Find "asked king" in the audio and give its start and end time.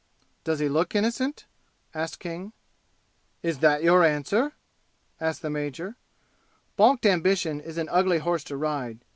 1.93-2.53